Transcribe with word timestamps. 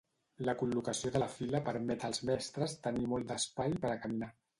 La 0.47 0.53
col·locació 0.59 1.11
de 1.15 1.19
la 1.23 1.27
fila 1.33 1.61
permet 1.67 2.05
als 2.09 2.21
mestres 2.29 2.73
tenir 2.87 3.05
molt 3.13 3.29
d'espai 3.33 3.77
per 3.85 3.93
a 3.93 4.01
caminar. 4.07 4.31